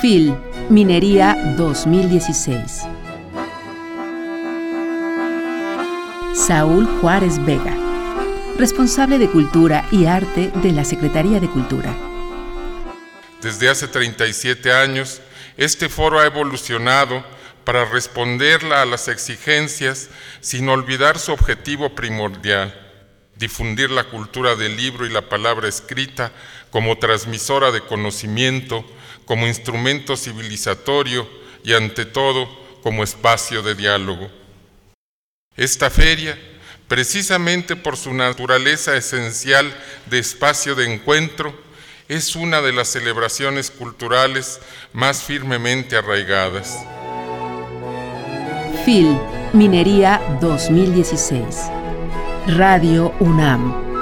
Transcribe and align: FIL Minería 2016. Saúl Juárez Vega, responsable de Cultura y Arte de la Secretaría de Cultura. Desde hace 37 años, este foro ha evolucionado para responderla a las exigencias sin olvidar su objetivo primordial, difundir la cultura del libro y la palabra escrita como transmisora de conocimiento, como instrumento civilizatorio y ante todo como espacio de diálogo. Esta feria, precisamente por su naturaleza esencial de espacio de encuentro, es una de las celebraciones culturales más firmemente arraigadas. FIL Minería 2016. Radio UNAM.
FIL 0.00 0.34
Minería 0.68 1.54
2016. 1.56 2.82
Saúl 6.34 6.86
Juárez 7.00 7.44
Vega, 7.44 7.76
responsable 8.58 9.18
de 9.18 9.28
Cultura 9.28 9.86
y 9.90 10.06
Arte 10.06 10.50
de 10.62 10.72
la 10.72 10.84
Secretaría 10.84 11.40
de 11.40 11.48
Cultura. 11.48 11.94
Desde 13.40 13.68
hace 13.68 13.88
37 13.88 14.72
años, 14.72 15.20
este 15.56 15.88
foro 15.88 16.18
ha 16.18 16.26
evolucionado 16.26 17.24
para 17.64 17.84
responderla 17.84 18.82
a 18.82 18.86
las 18.86 19.08
exigencias 19.08 20.08
sin 20.40 20.68
olvidar 20.68 21.18
su 21.18 21.32
objetivo 21.32 21.94
primordial, 21.94 22.83
difundir 23.36 23.90
la 23.90 24.04
cultura 24.04 24.54
del 24.56 24.76
libro 24.76 25.06
y 25.06 25.10
la 25.10 25.28
palabra 25.28 25.68
escrita 25.68 26.32
como 26.70 26.98
transmisora 26.98 27.70
de 27.70 27.80
conocimiento, 27.80 28.84
como 29.24 29.46
instrumento 29.46 30.16
civilizatorio 30.16 31.28
y 31.62 31.72
ante 31.72 32.04
todo 32.04 32.48
como 32.82 33.02
espacio 33.02 33.62
de 33.62 33.74
diálogo. 33.74 34.30
Esta 35.56 35.88
feria, 35.88 36.38
precisamente 36.88 37.76
por 37.76 37.96
su 37.96 38.12
naturaleza 38.12 38.96
esencial 38.96 39.74
de 40.06 40.18
espacio 40.18 40.74
de 40.74 40.92
encuentro, 40.92 41.54
es 42.08 42.36
una 42.36 42.60
de 42.60 42.72
las 42.72 42.88
celebraciones 42.88 43.70
culturales 43.70 44.60
más 44.92 45.22
firmemente 45.22 45.96
arraigadas. 45.96 46.78
FIL 48.84 49.16
Minería 49.54 50.20
2016. 50.40 51.83
Radio 52.46 53.14
UNAM. 53.20 53.93